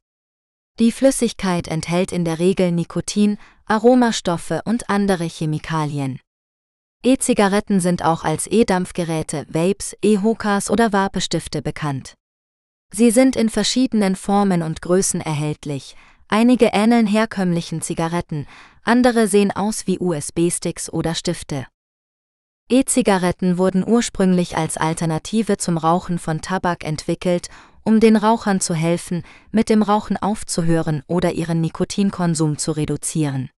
[0.79, 6.21] Die Flüssigkeit enthält in der Regel Nikotin, Aromastoffe und andere Chemikalien.
[7.05, 12.15] E-Zigaretten sind auch als E-Dampfgeräte, Vapes, E-Hookahs oder Vapestifte bekannt.
[12.93, 15.95] Sie sind in verschiedenen Formen und Größen erhältlich.
[16.27, 18.49] Einige ähneln herkömmlichen Zigaretten,
[18.83, 21.67] andere sehen aus wie USB-Sticks oder Stifte.
[22.69, 27.49] E-Zigaretten wurden ursprünglich als Alternative zum Rauchen von Tabak entwickelt,
[27.85, 33.51] um den Rauchern zu helfen, mit dem Rauchen aufzuhören oder ihren Nikotinkonsum zu reduzieren.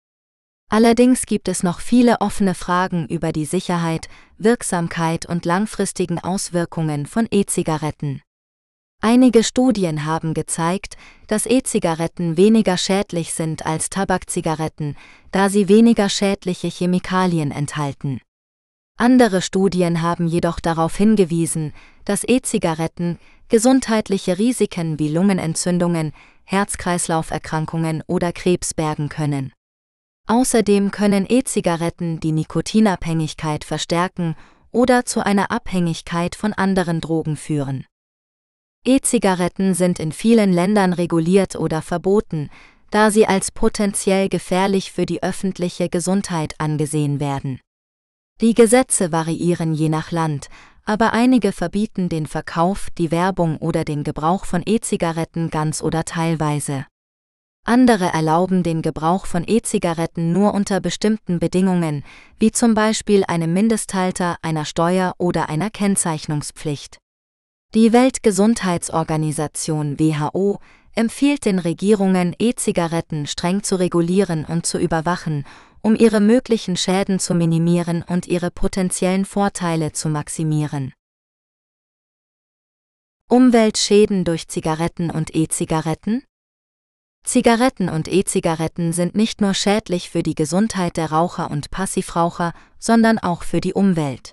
[0.73, 7.27] Allerdings gibt es noch viele offene Fragen über die Sicherheit, Wirksamkeit und langfristigen Auswirkungen von
[7.29, 8.23] E-Zigaretten.
[9.03, 14.97] Einige Studien haben gezeigt, dass E-Zigaretten weniger schädlich sind als Tabakzigaretten,
[15.33, 18.21] da sie weniger schädliche Chemikalien enthalten.
[18.97, 21.73] Andere Studien haben jedoch darauf hingewiesen,
[22.05, 26.13] dass E-Zigaretten gesundheitliche Risiken wie Lungenentzündungen,
[26.45, 29.53] Herz-Kreislauf-Erkrankungen oder Krebs bergen können.
[30.31, 34.37] Außerdem können E-Zigaretten die Nikotinabhängigkeit verstärken
[34.71, 37.85] oder zu einer Abhängigkeit von anderen Drogen führen.
[38.87, 42.49] E-Zigaretten sind in vielen Ländern reguliert oder verboten,
[42.93, 47.59] da sie als potenziell gefährlich für die öffentliche Gesundheit angesehen werden.
[48.41, 50.49] Die Gesetze variieren je nach Land,
[50.85, 56.87] aber einige verbieten den Verkauf, die Werbung oder den Gebrauch von E-Zigaretten ganz oder teilweise.
[57.71, 62.03] Andere erlauben den Gebrauch von E-Zigaretten nur unter bestimmten Bedingungen,
[62.41, 66.99] wie zum Beispiel einem Mindesthalter, einer Steuer oder einer Kennzeichnungspflicht.
[67.77, 70.59] Die Weltgesundheitsorganisation WHO
[70.97, 75.45] empfiehlt den Regierungen, E-Zigaretten streng zu regulieren und zu überwachen,
[75.81, 80.93] um ihre möglichen Schäden zu minimieren und ihre potenziellen Vorteile zu maximieren.
[83.29, 86.25] Umweltschäden durch Zigaretten und E-Zigaretten?
[87.25, 93.19] Zigaretten und E-Zigaretten sind nicht nur schädlich für die Gesundheit der Raucher und Passivraucher, sondern
[93.19, 94.33] auch für die Umwelt.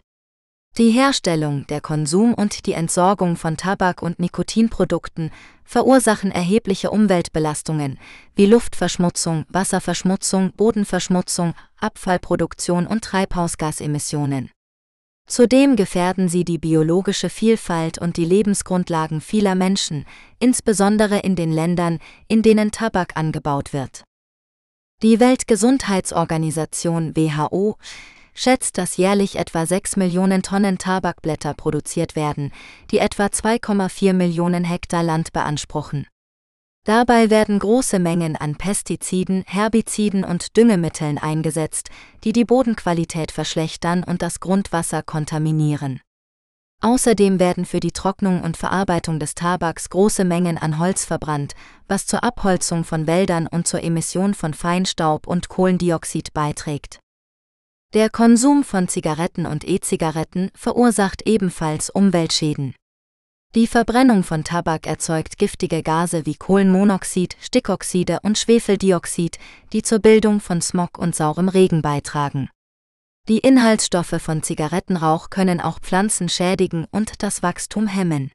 [0.78, 5.32] Die Herstellung, der Konsum und die Entsorgung von Tabak- und Nikotinprodukten
[5.64, 7.98] verursachen erhebliche Umweltbelastungen
[8.36, 14.52] wie Luftverschmutzung, Wasserverschmutzung, Bodenverschmutzung, Abfallproduktion und Treibhausgasemissionen.
[15.28, 20.06] Zudem gefährden sie die biologische Vielfalt und die Lebensgrundlagen vieler Menschen,
[20.40, 24.04] insbesondere in den Ländern, in denen Tabak angebaut wird.
[25.04, 27.76] Die Weltgesundheitsorganisation WHO
[28.34, 32.54] schätzt, dass jährlich etwa 6 Millionen Tonnen Tabakblätter produziert werden,
[32.90, 36.08] die etwa 2,4 Millionen Hektar Land beanspruchen.
[36.88, 41.90] Dabei werden große Mengen an Pestiziden, Herbiziden und Düngemitteln eingesetzt,
[42.24, 46.00] die die Bodenqualität verschlechtern und das Grundwasser kontaminieren.
[46.82, 51.56] Außerdem werden für die Trocknung und Verarbeitung des Tabaks große Mengen an Holz verbrannt,
[51.90, 57.02] was zur Abholzung von Wäldern und zur Emission von Feinstaub und Kohlendioxid beiträgt.
[57.96, 62.76] Der Konsum von Zigaretten und E-Zigaretten verursacht ebenfalls Umweltschäden.
[63.58, 69.40] Die Verbrennung von Tabak erzeugt giftige Gase wie Kohlenmonoxid, Stickoxide und Schwefeldioxid,
[69.74, 72.52] die zur Bildung von Smog und saurem Regen beitragen.
[73.28, 78.32] Die Inhaltsstoffe von Zigarettenrauch können auch Pflanzen schädigen und das Wachstum hemmen.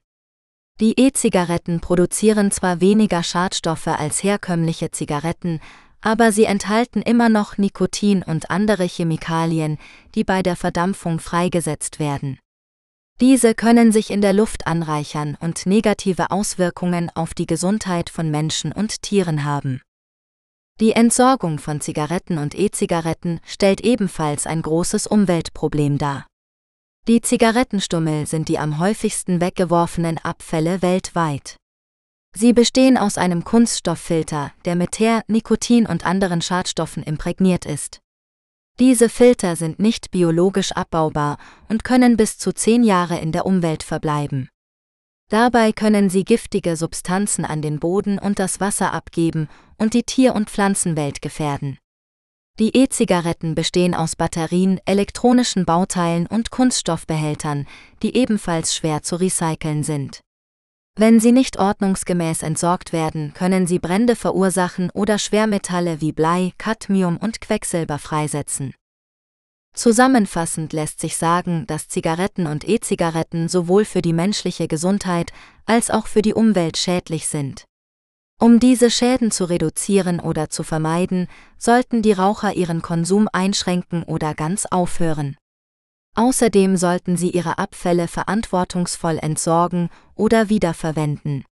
[0.81, 5.61] Die E-Zigaretten produzieren zwar weniger Schadstoffe als herkömmliche Zigaretten,
[6.01, 9.77] aber sie enthalten immer noch Nikotin und andere Chemikalien,
[10.15, 12.39] die bei der Verdampfung freigesetzt werden.
[13.23, 18.73] Diese können sich in der Luft anreichern und negative Auswirkungen auf die Gesundheit von Menschen
[18.73, 19.81] und Tieren haben.
[20.81, 26.27] Die Entsorgung von Zigaretten und E-Zigaretten stellt ebenfalls ein großes Umweltproblem dar.
[27.07, 31.55] Die Zigarettenstummel sind die am häufigsten weggeworfenen Abfälle weltweit.
[32.35, 38.02] Sie bestehen aus einem Kunststofffilter, der mit Teer, Nikotin und anderen Schadstoffen imprägniert ist.
[38.79, 41.37] Diese Filter sind nicht biologisch abbaubar
[41.69, 44.49] und können bis zu zehn Jahre in der Umwelt verbleiben.
[45.29, 50.33] Dabei können sie giftige Substanzen an den Boden und das Wasser abgeben und die Tier-
[50.33, 51.77] und Pflanzenwelt gefährden.
[52.59, 57.67] Die E-Zigaretten bestehen aus Batterien, elektronischen Bauteilen und Kunststoffbehältern,
[58.01, 60.22] die ebenfalls schwer zu recyceln sind.
[60.95, 67.17] Wenn sie nicht ordnungsgemäß entsorgt werden, können sie Brände verursachen oder Schwermetalle wie Blei, Cadmium
[67.17, 68.75] und Quecksilber freisetzen.
[69.73, 75.31] Zusammenfassend lässt sich sagen, dass Zigaretten und E-Zigaretten sowohl für die menschliche Gesundheit
[75.65, 77.65] als auch für die Umwelt schädlich sind.
[78.39, 81.27] Um diese Schäden zu reduzieren oder zu vermeiden,
[81.57, 85.37] sollten die Raucher ihren Konsum einschränken oder ganz aufhören.
[86.15, 91.45] Außerdem sollten sie ihre Abfälle verantwortungsvoll entsorgen oder wiederverwenden.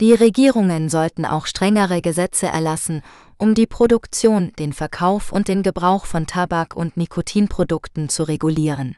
[0.00, 3.02] Die Regierungen sollten auch strengere Gesetze erlassen,
[3.36, 8.96] um die Produktion, den Verkauf und den Gebrauch von Tabak- und Nikotinprodukten zu regulieren.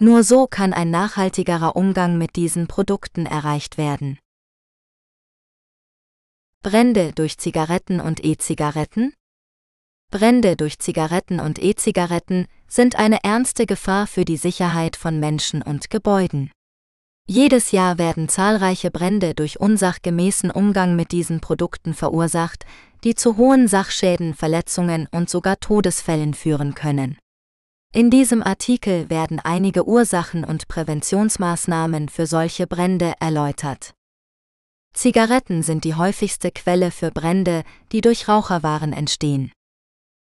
[0.00, 4.18] Nur so kann ein nachhaltigerer Umgang mit diesen Produkten erreicht werden.
[6.62, 9.14] Brände durch Zigaretten und E-Zigaretten
[10.10, 15.90] Brände durch Zigaretten und E-Zigaretten sind eine ernste Gefahr für die Sicherheit von Menschen und
[15.90, 16.50] Gebäuden.
[17.28, 22.64] Jedes Jahr werden zahlreiche Brände durch unsachgemäßen Umgang mit diesen Produkten verursacht,
[23.02, 27.18] die zu hohen Sachschäden, Verletzungen und sogar Todesfällen führen können.
[27.92, 33.94] In diesem Artikel werden einige Ursachen und Präventionsmaßnahmen für solche Brände erläutert.
[34.92, 39.50] Zigaretten sind die häufigste Quelle für Brände, die durch Raucherwaren entstehen.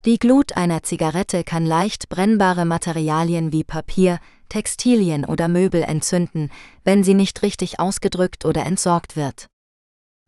[0.05, 4.19] Die Glut einer Zigarette kann leicht brennbare Materialien wie Papier,
[4.51, 6.51] Textilien oder Möbel entzünden,
[6.83, 9.47] wenn sie nicht richtig ausgedrückt oder entsorgt wird.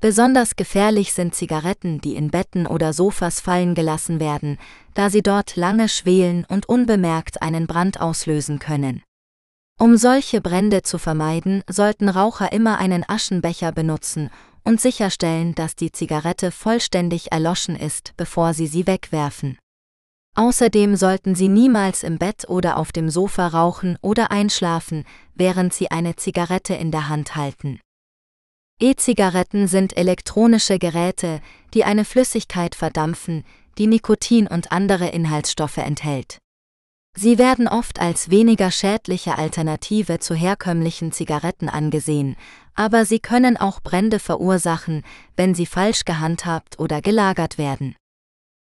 [0.02, 4.58] Besonders gefährlich sind Zigaretten, die in Betten oder Sofas fallen gelassen werden,
[4.94, 9.04] da sie dort lange schwelen und unbemerkt einen Brand auslösen können.
[9.78, 14.30] Um solche Brände zu vermeiden, sollten Raucher immer einen Aschenbecher benutzen
[14.64, 19.58] und sicherstellen, dass die Zigarette vollständig erloschen ist, bevor sie sie wegwerfen.
[20.36, 25.92] Außerdem sollten Sie niemals im Bett oder auf dem Sofa rauchen oder einschlafen, während Sie
[25.92, 27.80] eine Zigarette in der Hand halten.
[28.80, 31.40] E-Zigaretten sind elektronische Geräte,
[31.74, 33.44] die eine Flüssigkeit verdampfen,
[33.78, 36.40] die Nikotin und andere Inhaltsstoffe enthält.
[37.16, 42.36] Sie werden oft als weniger schädliche Alternative zu herkömmlichen Zigaretten angesehen,
[42.74, 45.04] aber sie können auch Brände verursachen,
[45.36, 47.96] wenn sie falsch gehandhabt oder gelagert werden.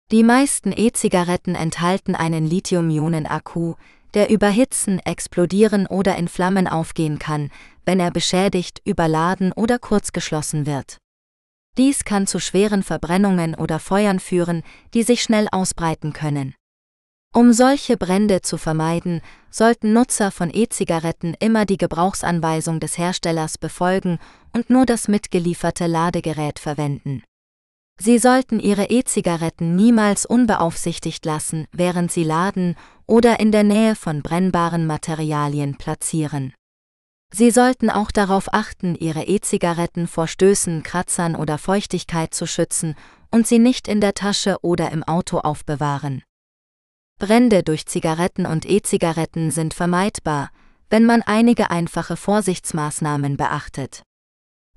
[0.09, 3.73] Die meisten E-Zigaretten enthalten einen Lithium-Ionen-Akku,
[4.13, 7.51] der überhitzen, explodieren oder in Flammen aufgehen kann,
[7.83, 10.97] wenn er beschädigt, überladen oder kurzgeschlossen wird.
[11.77, 16.55] Dies kann zu schweren Verbrennungen oder Feuern führen, die sich schnell ausbreiten können.
[17.35, 19.19] Um solche Brände zu vermeiden,
[19.51, 24.19] sollten Nutzer von E-Zigaretten immer die Gebrauchsanweisung des Herstellers befolgen
[24.53, 27.23] und nur das mitgelieferte Ladegerät verwenden.
[27.99, 32.75] Sie sollten Ihre E-Zigaretten niemals unbeaufsichtigt lassen, während Sie laden
[33.07, 36.53] oder in der Nähe von brennbaren Materialien platzieren.
[37.33, 42.95] Sie sollten auch darauf achten, ihre E-Zigaretten vor Stößen, Kratzern oder Feuchtigkeit zu schützen
[43.31, 46.23] und sie nicht in der Tasche oder im Auto aufbewahren.
[47.19, 50.51] Brände durch Zigaretten und E-Zigaretten sind vermeidbar,
[50.89, 54.03] wenn man einige einfache Vorsichtsmaßnahmen beachtet.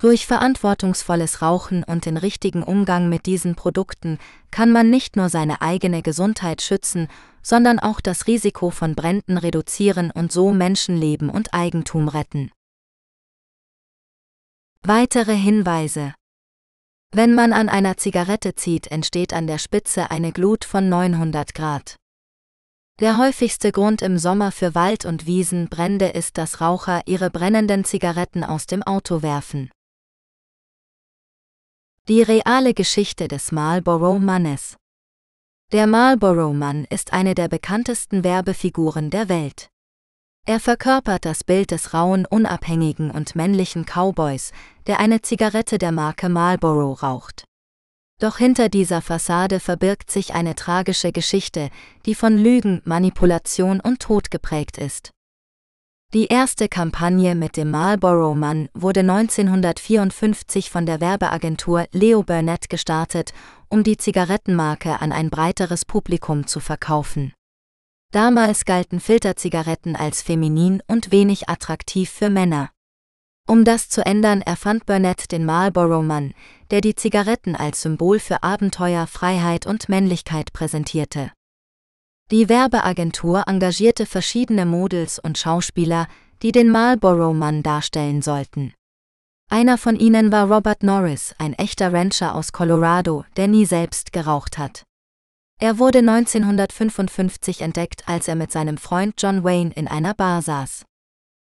[0.01, 4.19] Durch verantwortungsvolles Rauchen und den richtigen Umgang mit diesen Produkten
[4.51, 7.07] kann man nicht nur seine eigene Gesundheit schützen,
[7.43, 12.51] sondern auch das Risiko von Bränden reduzieren und so Menschenleben und Eigentum retten.
[14.83, 16.15] Weitere Hinweise
[17.13, 21.97] Wenn man an einer Zigarette zieht, entsteht an der Spitze eine Glut von 900 Grad.
[23.01, 28.45] Der häufigste Grund im Sommer für Wald- und Wiesenbrände ist, dass Raucher ihre brennenden Zigaretten
[28.45, 29.71] aus dem Auto werfen.
[32.11, 34.75] Die reale Geschichte des Marlboro Mannes.
[35.71, 39.69] Der Marlboro Mann ist eine der bekanntesten Werbefiguren der Welt.
[40.45, 44.51] Er verkörpert das Bild des rauen, unabhängigen und männlichen Cowboys,
[44.89, 47.45] der eine Zigarette der Marke Marlboro raucht.
[48.19, 51.71] Doch hinter dieser Fassade verbirgt sich eine tragische Geschichte,
[52.07, 55.13] die von Lügen, Manipulation und Tod geprägt ist.
[56.13, 63.33] Die erste Kampagne mit dem Marlboro Mann wurde 1954 von der Werbeagentur Leo Burnett gestartet,
[63.69, 67.33] um die Zigarettenmarke an ein breiteres Publikum zu verkaufen.
[68.11, 72.71] Damals galten Filterzigaretten als feminin und wenig attraktiv für Männer.
[73.47, 76.35] Um das zu ändern, erfand Burnett den Marlboro Mann,
[76.73, 81.31] der die Zigaretten als Symbol für Abenteuer, Freiheit und Männlichkeit präsentierte.
[82.31, 86.07] Die Werbeagentur engagierte verschiedene Models und Schauspieler,
[86.43, 88.73] die den Marlboro-Mann darstellen sollten.
[89.51, 94.59] Einer von ihnen war Robert Norris, ein echter Rancher aus Colorado, der nie selbst geraucht
[94.59, 94.85] hat.
[95.59, 100.85] Er wurde 1955 entdeckt, als er mit seinem Freund John Wayne in einer Bar saß.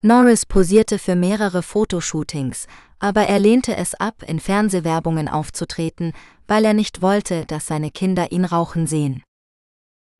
[0.02, 2.66] Norris posierte für mehrere Fotoshootings,
[2.98, 6.14] aber er lehnte es ab, in Fernsehwerbungen aufzutreten,
[6.48, 9.22] weil er nicht wollte, dass seine Kinder ihn rauchen sehen.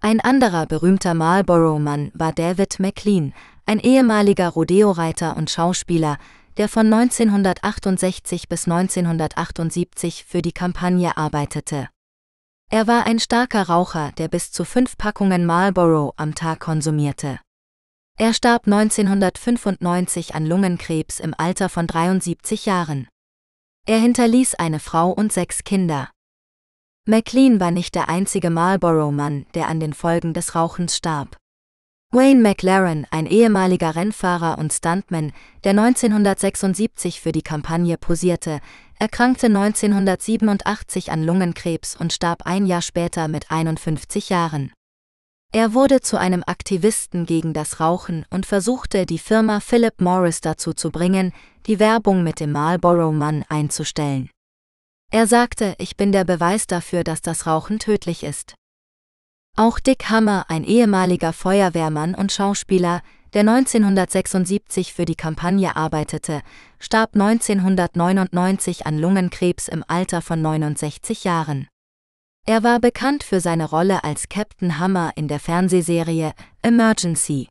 [0.06, 3.34] Ein anderer berühmter Marlboro-Mann war David McLean,
[3.66, 6.18] ein ehemaliger Rodeo-Reiter und Schauspieler,
[6.58, 11.88] der von 1968 bis 1978 für die Kampagne arbeitete.
[12.70, 17.40] Er war ein starker Raucher, der bis zu fünf Packungen Marlboro am Tag konsumierte.
[18.20, 23.08] Er starb 1995 an Lungenkrebs im Alter von 73 Jahren.
[23.88, 26.10] Er hinterließ eine Frau und sechs Kinder.
[27.06, 31.36] McLean war nicht der einzige Marlboro-Mann, der an den Folgen des Rauchens starb.
[32.12, 35.34] Wayne McLaren, ein ehemaliger Rennfahrer und Stuntman,
[35.66, 38.62] der 1976 für die Kampagne posierte,
[39.00, 44.72] erkrankte 1987 an Lungenkrebs und starb ein Jahr später mit 51 Jahren.
[45.52, 50.72] Er wurde zu einem Aktivisten gegen das Rauchen und versuchte die Firma Philip Morris dazu
[50.72, 51.34] zu bringen,
[51.66, 54.30] die Werbung mit dem Marlboro-Mann einzustellen.
[55.14, 58.56] Er sagte, ich bin der Beweis dafür, dass das Rauchen tödlich ist.
[59.56, 63.04] Auch Dick Hammer, ein ehemaliger Feuerwehrmann und Schauspieler,
[63.34, 66.42] der 1976 für die Kampagne arbeitete,
[66.80, 71.68] starb 1999 an Lungenkrebs im Alter von 69 Jahren.
[72.48, 76.34] Er war bekannt für seine Rolle als Captain Hammer in der Fernsehserie
[76.64, 77.50] Emergency.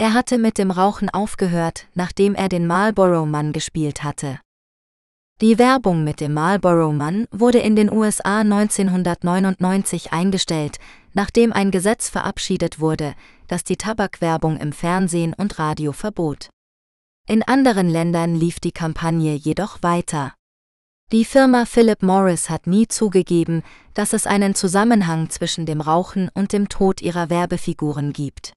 [0.00, 4.40] Er hatte mit dem Rauchen aufgehört, nachdem er den Marlboro Mann gespielt hatte.
[5.42, 10.78] Die Werbung mit dem Marlboro Mann wurde in den USA 1999 eingestellt,
[11.14, 13.14] nachdem ein Gesetz verabschiedet wurde,
[13.48, 16.50] das die Tabakwerbung im Fernsehen und Radio verbot.
[17.26, 20.32] In anderen Ländern lief die Kampagne jedoch weiter.
[21.10, 23.64] Die Firma Philip Morris hat nie zugegeben,
[23.94, 28.52] dass es einen Zusammenhang zwischen dem Rauchen und dem Tod ihrer Werbefiguren gibt.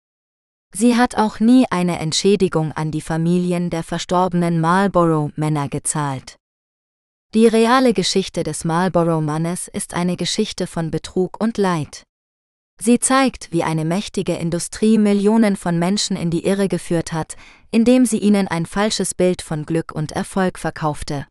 [0.72, 6.38] Sie hat auch nie eine Entschädigung an die Familien der verstorbenen Marlboro-Männer gezahlt.
[7.36, 12.04] Die reale Geschichte des Marlboro-Mannes ist eine Geschichte von Betrug und Leid.
[12.82, 17.36] Sie zeigt, wie eine mächtige Industrie Millionen von Menschen in die Irre geführt hat,
[17.72, 21.28] indem sie ihnen ein falsches Bild von Glück und Erfolg verkaufte.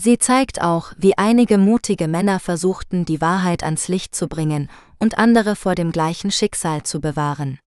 [0.00, 4.68] Sie zeigt auch, wie einige mutige Männer versuchten, die Wahrheit ans Licht zu bringen
[4.98, 7.60] und andere vor dem gleichen Schicksal zu bewahren.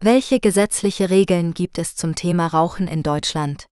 [0.00, 3.69] Welche gesetzliche Regeln gibt es zum Thema Rauchen in Deutschland?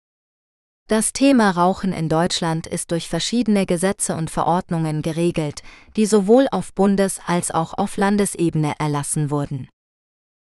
[0.88, 5.62] Das Thema Rauchen in Deutschland ist durch verschiedene Gesetze und Verordnungen geregelt,
[5.96, 9.68] die sowohl auf Bundes- als auch auf Landesebene erlassen wurden.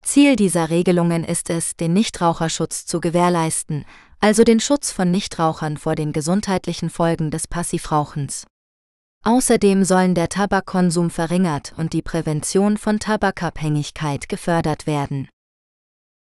[0.02, 3.84] Ziel dieser Regelungen ist es, den Nichtraucherschutz zu gewährleisten,
[4.20, 8.46] also den Schutz von Nichtrauchern vor den gesundheitlichen Folgen des Passivrauchens.
[9.24, 15.28] Außerdem sollen der Tabakkonsum verringert und die Prävention von Tabakabhängigkeit gefördert werden.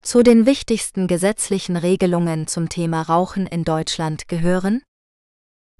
[0.08, 4.82] Zu den wichtigsten gesetzlichen Regelungen zum Thema Rauchen in Deutschland gehören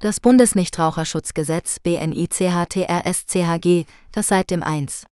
[0.02, 5.06] das Bundesnichtraucherschutzgesetz BNICHTRSCHG, das seit dem 1.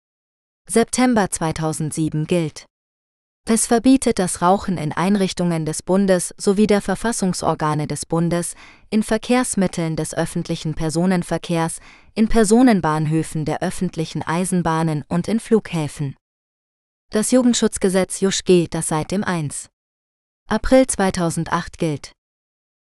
[0.68, 2.66] September 2007 gilt.
[3.47, 8.55] Es verbietet das Rauchen in Einrichtungen des Bundes sowie der Verfassungsorgane des Bundes,
[8.89, 11.82] in Verkehrsmitteln des öffentlichen Personenverkehrs,
[12.16, 16.16] in Personenbahnhöfen der öffentlichen Eisenbahnen und in Flughäfen.
[17.14, 19.70] Das Jugendschutzgesetz JuSchG, das seit dem 1.
[20.49, 22.11] April 2008 gilt.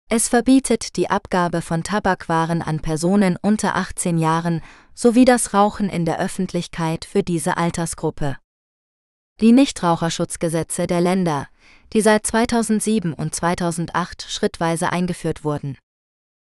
[0.08, 4.62] Es verbietet die Abgabe von Tabakwaren an Personen unter 18 Jahren
[4.94, 8.36] sowie das Rauchen in der Öffentlichkeit für diese Altersgruppe.
[9.40, 11.48] Die Nichtraucherschutzgesetze der Länder,
[11.92, 15.76] die seit 2007 und 2008 schrittweise eingeführt wurden.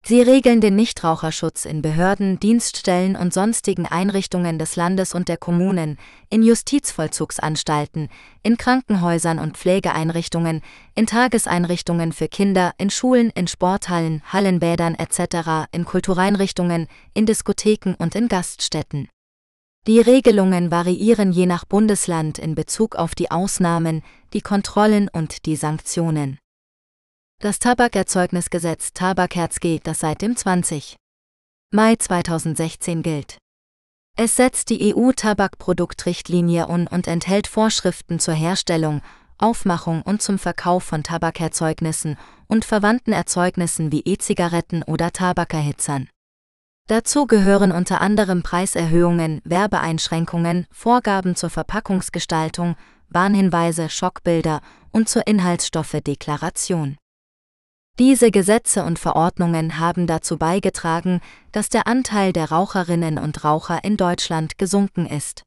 [0.08, 5.98] Sie regeln den Nichtraucherschutz in Behörden, Dienststellen und sonstigen Einrichtungen des Landes und der Kommunen,
[6.30, 8.08] in Justizvollzugsanstalten,
[8.42, 10.62] in Krankenhäusern und Pflegeeinrichtungen,
[10.96, 18.16] in Tageseinrichtungen für Kinder, in Schulen, in Sporthallen, Hallenbädern etc., in Kultureinrichtungen, in Diskotheken und
[18.16, 19.10] in Gaststätten.
[19.88, 25.58] Die Regelungen variieren je nach Bundesland in Bezug auf die Ausnahmen, die Kontrollen und die
[25.58, 26.40] Sanktionen.
[27.40, 30.96] Das Tabakerzeugnisgesetz Tabakherzg, das seit dem 20.
[31.72, 33.38] Mai 2016 gilt.
[34.18, 39.04] Es setzt die EU-Tabakproduktrichtlinie un und enthält Vorschriften zur Herstellung,
[39.38, 42.18] Aufmachung und zum Verkauf von Tabakerzeugnissen
[42.48, 46.10] und verwandten Erzeugnissen wie E-Zigaretten oder Tabakerhitzern.
[46.88, 52.76] Dazu gehören unter anderem Preiserhöhungen, Werbeeinschränkungen, Vorgaben zur Verpackungsgestaltung,
[53.10, 54.62] Warnhinweise, Schockbilder
[54.92, 56.98] und zur Inhaltsstoffedeklaration.
[58.00, 61.20] Diese Gesetze und Verordnungen haben dazu beigetragen,
[61.52, 65.42] dass der Anteil der Raucherinnen und Raucher in Deutschland gesunken ist.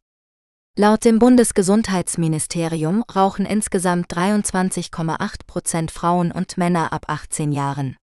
[0.76, 7.96] Laut dem Bundesgesundheitsministerium rauchen insgesamt 23,8 Prozent Frauen und Männer ab 18 Jahren.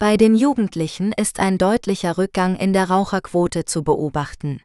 [0.00, 4.60] Bei den Jugendlichen ist ein deutlicher Rückgang in der Raucherquote zu beobachten.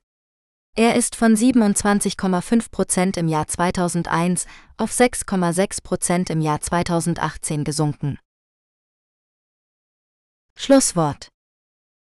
[0.76, 4.48] Er ist von 27,5 Prozent im Jahr 2001
[4.78, 8.18] auf 6,6 Prozent im Jahr 2018 gesunken.
[10.58, 11.30] Schlusswort.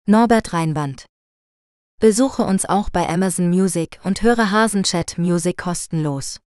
[0.07, 1.07] Norbert Reinwand.
[2.01, 6.41] Besuche uns auch bei Amazon Music und höre Hasenchat Music kostenlos.